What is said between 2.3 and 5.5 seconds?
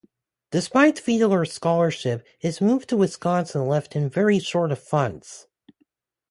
his move to Wisconsin left him very short of funds.